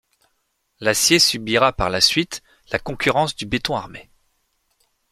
L'acier 0.79 1.19
subira 1.19 1.73
par 1.73 1.91
la 1.91 2.01
suite 2.01 2.41
la 2.71 2.79
concurrence 2.79 3.35
du 3.35 3.45
béton 3.45 3.75
armé. 3.75 4.09